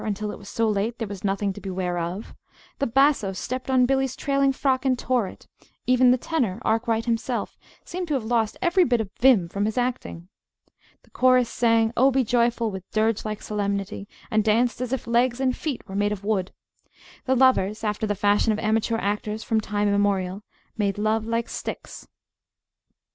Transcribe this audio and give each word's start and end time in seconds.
until 0.03 0.31
it 0.31 0.39
was 0.39 0.49
so 0.49 0.67
late 0.67 0.97
there 0.97 1.07
was 1.07 1.23
nothing 1.23 1.53
to 1.53 1.61
beware 1.61 1.99
of; 1.99 2.33
the 2.79 2.87
basso 2.87 3.33
stepped 3.33 3.69
on 3.69 3.85
Billy's 3.85 4.15
trailing 4.15 4.51
frock 4.51 4.83
and 4.83 4.97
tore 4.97 5.27
it; 5.27 5.45
even 5.85 6.09
the 6.09 6.17
tenor, 6.17 6.59
Arkwright 6.65 7.05
himself, 7.05 7.55
seemed 7.85 8.07
to 8.07 8.15
have 8.15 8.25
lost 8.25 8.57
every 8.63 8.83
bit 8.83 8.99
of 8.99 9.11
vim 9.19 9.47
from 9.47 9.65
his 9.65 9.77
acting. 9.77 10.27
The 11.03 11.11
chorus 11.11 11.49
sang 11.51 11.93
"Oh, 11.95 12.09
be 12.09 12.23
joyful!" 12.23 12.71
with 12.71 12.89
dirge 12.89 13.23
like 13.25 13.43
solemnity, 13.43 14.07
and 14.31 14.43
danced 14.43 14.81
as 14.81 14.91
if 14.91 15.05
legs 15.05 15.39
and 15.39 15.55
feet 15.55 15.87
were 15.87 15.93
made 15.95 16.11
of 16.11 16.23
wood. 16.23 16.51
The 17.25 17.35
lovers, 17.35 17.83
after 17.83 18.07
the 18.07 18.15
fashion 18.15 18.51
of 18.51 18.57
amateur 18.57 18.97
actors 18.97 19.43
from 19.43 19.61
time 19.61 19.87
immemorial, 19.87 20.41
"made 20.79 20.97
love 20.97 21.27
like 21.27 21.47
sticks." 21.47 22.07